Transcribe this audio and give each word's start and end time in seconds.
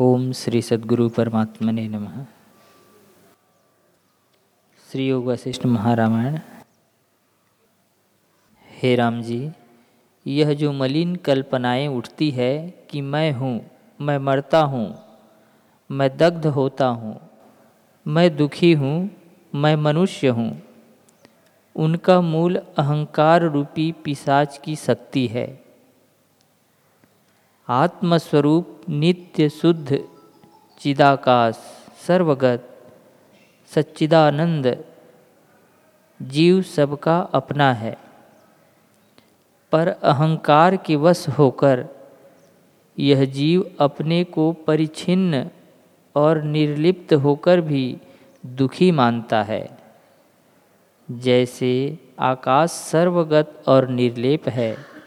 ओम 0.00 0.32
श्री 0.32 0.60
सद्गुरु 0.62 1.08
परमात्मने 1.08 1.86
नम। 1.88 2.06
श्री 4.88 5.06
योग 5.08 5.26
वशिष्ठ 5.26 5.66
महारामायण। 5.66 6.38
हे 8.66 8.94
राम 8.96 9.20
जी, 9.22 9.50
यह 10.26 10.54
जो 10.54 10.72
मलिन 10.72 11.16
कल्पनाएँ 11.16 11.88
उठती 11.88 12.30
है 12.30 12.52
कि 12.90 13.00
मैं 13.00 13.32
हूँ, 13.32 13.60
मैं 14.00 14.18
मरता 14.18 14.60
हूँ, 14.60 14.86
मैं 15.90 16.16
दग्ध 16.16 16.46
होता 16.46 16.86
हूँ, 16.86 17.20
मैं 18.06 18.36
दुखी 18.36 18.72
हूँ, 18.72 19.10
मैं 19.54 19.76
मनुष्य 19.76 20.28
हूँ, 20.28 20.50
उनका 21.76 22.20
मूल 22.20 22.56
अहंकार 22.56 23.50
रूपी 23.50 23.92
पिशाच 24.04 24.60
की 24.64 24.76
शक्ति 24.76 25.26
है। 25.26 25.67
आत्मस्वरूप 27.70 28.80
नित्य 28.88 29.48
शुद्ध 29.48 30.04
चिदाकाश 30.80 31.54
सर्वगत 32.06 32.68
सच्चिदानंद 33.74 34.84
जीव 36.22 36.62
सबका 36.62 37.18
अपना 37.20 37.72
है। 37.72 37.98
पर 39.72 39.88
अहंकार 39.88 40.76
के 40.76 40.96
वश 40.96 41.28
होकर 41.28 41.86
यह 42.98 43.24
जीव 43.24 43.70
अपने 43.80 44.24
को 44.24 44.52
परिच्छिन्न 44.52 45.50
और 46.16 46.42
निर्लिप्त 46.42 47.14
होकर 47.14 47.60
भी 47.60 47.98
दुखी 48.46 48.90
मानता 48.90 49.42
है। 49.42 49.78
जैसे 51.10 51.98
आकाश 52.18 52.70
सर्वगत 52.70 53.62
और 53.68 53.88
निर्लेप 53.88 54.48
है 54.48 54.97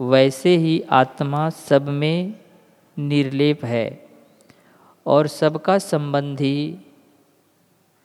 वैसे 0.00 0.56
ही 0.56 0.80
आत्मा 0.90 1.50
सब 1.50 1.88
में 1.88 2.34
निर्लेप 2.98 3.64
है 3.64 4.08
और 5.06 5.26
सबका 5.26 5.78
संबंधी 5.78 6.78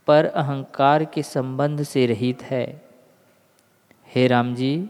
पर 0.08 0.26
अहंकार 0.26 1.06
के 1.06 1.24
संबंध 1.24 1.84
से 1.84 2.06
रहित 2.06 2.44
है। 2.44 2.66
हे 4.16 4.28
राम 4.28 4.54
जी, 4.56 4.90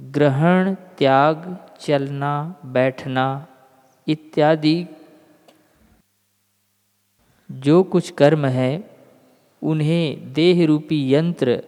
ग्रहण, 0.00 0.74
त्याग, 0.74 1.56
चलना, 1.80 2.54
बैठना 2.64 3.26
इत्यादि 4.08 4.86
जो 7.50 7.82
कुछ 7.82 8.10
कर्म 8.10 8.46
है, 8.46 8.90
उन्हें 9.62 10.32
देह 10.32 10.66
रूपी 10.66 11.14
यंत्र 11.14 11.62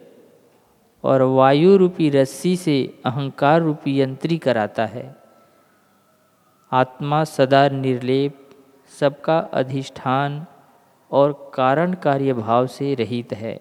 और 1.05 1.21
वायु 1.21 1.77
रूपी 1.77 2.09
रस्सी 2.09 2.55
से 2.57 3.01
अहंकार 3.05 3.61
रूपी 3.61 4.01
यंत्री 4.01 4.37
कराता 4.37 4.85
है। 4.85 5.15
आत्मा 6.71 7.23
सदा 7.23 7.69
निर्लेप, 7.69 8.49
सबका 8.99 9.39
अधिष्ठान 9.39 10.45
और 11.11 11.51
कारण 11.53 11.93
कार्य 11.93 12.33
भाव 12.33 12.67
से 12.67 12.93
रहित 12.93 13.33
है। 13.33 13.59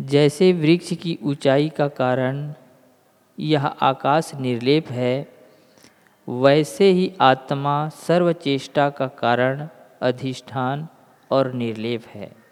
जैसे 0.00 0.52
वृक्ष 0.52 0.92
की 0.92 1.18
ऊंचाई 1.22 1.68
का 1.68 1.88
कारण 1.88 2.52
यह 3.38 3.66
आकाश 3.66 4.34
निर्लेप 4.34 4.88
है, 4.88 5.28
वैसे 6.28 6.90
ही 6.90 7.12
आत्मा 7.20 7.88
सर्वचेष्टा 7.88 8.90
का 8.90 9.06
कारण 9.06 9.68
अधिष्ठान 10.02 10.88
और 11.30 11.52
निर्लेप 11.52 12.06
है। 12.06 12.45